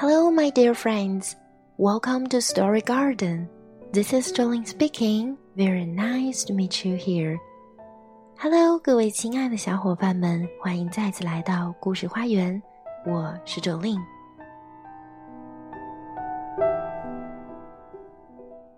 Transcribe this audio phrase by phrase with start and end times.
[0.00, 1.36] Hello, my dear friends.
[1.76, 3.50] Welcome to Story Garden.
[3.92, 5.36] This is Jolin speaking.
[5.56, 7.38] Very nice to meet you here.
[8.38, 12.62] Hello，各位亲爱的小伙伴们，欢迎再次来到故事花园。
[13.04, 14.00] 我是 Jolin。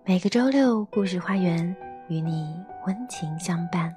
[0.03, 1.73] 每个周六，故事花园
[2.09, 2.53] 与你
[2.85, 3.95] 温情相伴。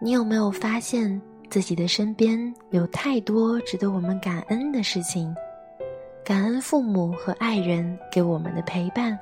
[0.00, 1.20] 你有没有发现
[1.50, 5.34] 自己的身边有太多值得我们感恩的事情？
[6.24, 9.18] 感恩父母和爱人给我们的陪伴，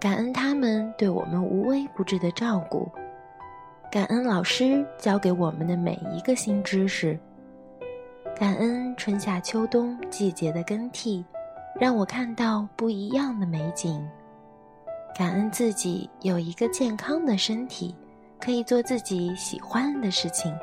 [0.00, 2.90] 感恩他们对我们无微不至的照顾，
[3.92, 7.18] 感恩老师教给我们的每一个新知识，
[8.34, 11.22] 感恩春夏秋冬季节的更替，
[11.78, 14.02] 让我看到不一样的美景，
[15.14, 17.94] 感恩自己有一个健康的身体。
[18.40, 20.54] 可以做自己喜欢的事情，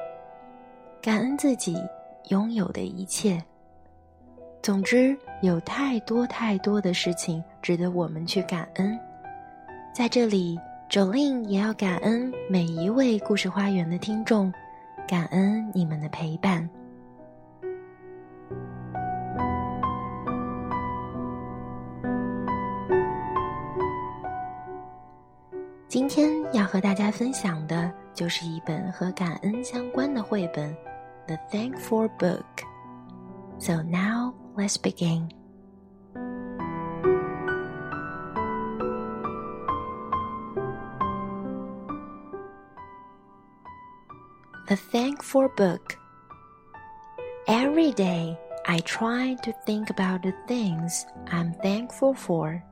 [1.01, 1.77] 感恩自己
[2.29, 3.43] 拥有的一切。
[4.61, 8.99] 总之，有太多太多的事情值得我们去感恩。
[9.93, 10.59] 在这里
[10.89, 14.51] ，Jolin 也要感恩每一位故事花园的听众，
[15.07, 16.67] 感恩你们的陪伴。
[25.94, 30.74] 今天要和大家分享的就是一本和感恩相关的绘本，《
[31.26, 35.28] The Thankful Book》。So now let's begin.
[44.68, 45.98] The Thankful Book.
[47.48, 52.62] Every day I try to think about the things I'm thankful for.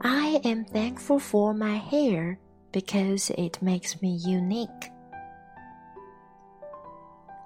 [0.00, 2.38] I am thankful for my hair
[2.72, 4.90] because it makes me unique.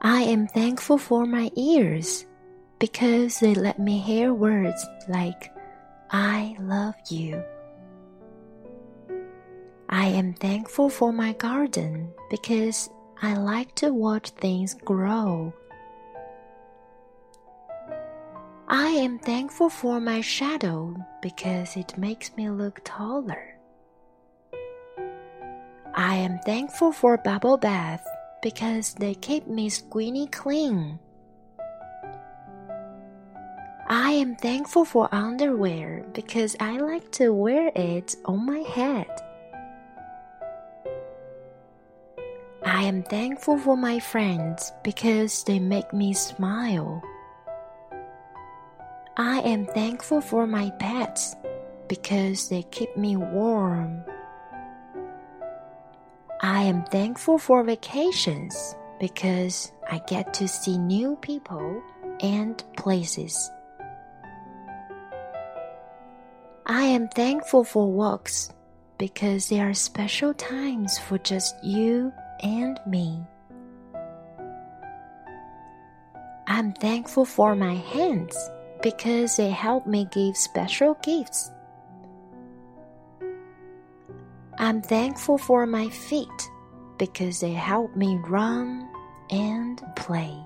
[0.02, 2.26] I am thankful for my ears
[2.78, 5.50] because they let me hear words like,
[6.10, 7.42] I love you.
[9.88, 12.90] I am thankful for my garden because
[13.22, 15.54] I like to watch things grow.
[18.72, 23.58] I am thankful for my shadow because it makes me look taller.
[25.92, 28.02] I am thankful for bubble bath
[28.40, 30.98] because they keep me squeaky clean.
[33.90, 39.10] I am thankful for underwear because I like to wear it on my head.
[42.64, 47.02] I am thankful for my friends because they make me smile.
[49.16, 51.36] I am thankful for my pets
[51.86, 54.02] because they keep me warm.
[56.40, 61.82] I am thankful for vacations because I get to see new people
[62.20, 63.50] and places.
[66.64, 68.50] I am thankful for walks
[68.96, 73.20] because they are special times for just you and me.
[76.46, 78.36] I'm thankful for my hands
[78.82, 81.50] because they help me give special gifts.
[84.58, 86.50] I'm thankful for my feet
[86.98, 88.88] because they help me run
[89.30, 90.36] and play.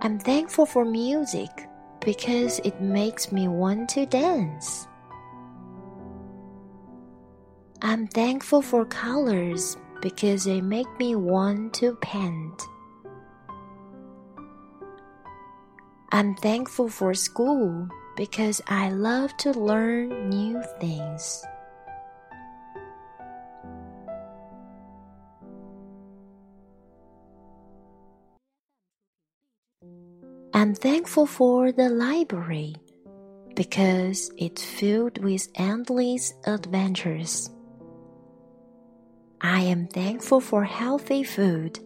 [0.00, 1.68] I'm thankful for music
[2.00, 4.86] because it makes me want to dance.
[7.82, 12.62] I'm thankful for colors because they make me want to paint.
[16.14, 21.42] I'm thankful for school because I love to learn new things.
[30.52, 32.76] I'm thankful for the library
[33.56, 37.48] because it's filled with endless adventures.
[39.40, 41.80] I am thankful for healthy food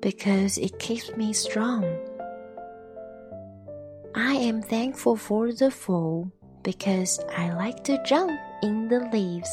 [0.00, 1.82] because it keeps me strong.
[4.16, 6.30] I am thankful for the fall
[6.62, 8.30] because I like to jump
[8.62, 9.50] in the leaves.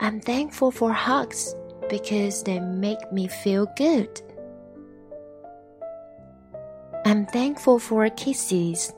[0.00, 1.54] I'm thankful for hugs
[1.88, 4.20] because they make me feel good.
[7.04, 8.92] I'm thankful for kisses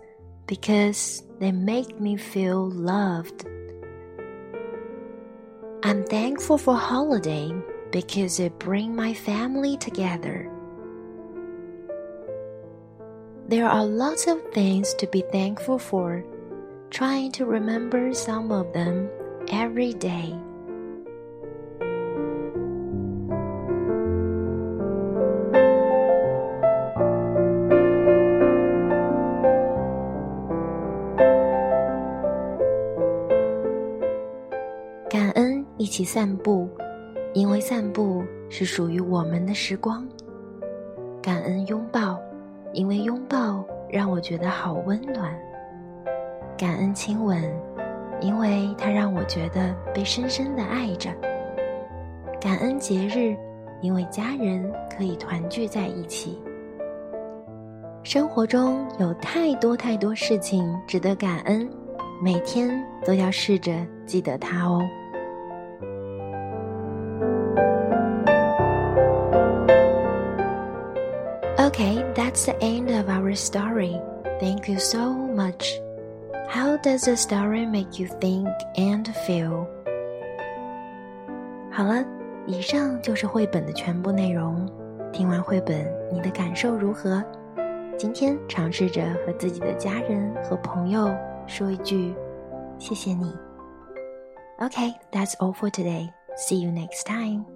[0.47, 3.45] because they make me feel loved.
[5.83, 7.53] I'm thankful for holiday
[7.93, 10.54] because they bring my family together.
[13.46, 16.25] There are lots of things to be thankful for.
[16.91, 19.08] Trying to remember some of them
[19.49, 20.35] every day.
[35.08, 36.69] 感恩，一起散步，
[37.35, 40.08] 因为散步是属于我们的时光。
[41.23, 42.19] 感恩拥抱。
[42.75, 45.32] 因为拥抱让我觉得好温暖。
[46.59, 47.43] 感恩亲吻，
[48.21, 51.11] 因为它让我觉得被深深的爱着。
[52.41, 53.37] 感恩节日，
[53.81, 56.43] 因为家人可以团聚在一起。
[58.03, 61.69] 生活中有太多太多事情值得感恩，
[62.20, 63.73] 每天都要试着
[64.05, 64.82] 记得它哦。
[71.74, 74.00] Okay, that's the end of our story.
[74.39, 75.80] Thank you so much.
[76.48, 79.68] How does the story make you think and feel?
[81.71, 82.04] 好了，
[82.48, 84.68] 以上就是绘本的全部内容。
[85.12, 87.24] 听完绘本，你的感受如何？
[87.98, 91.13] 今天尝试着和自己的家人和朋友
[91.45, 92.16] 说一句“
[92.80, 93.33] 谢谢你”。
[94.60, 96.10] Okay, that's all for today.
[96.38, 97.52] See you next time.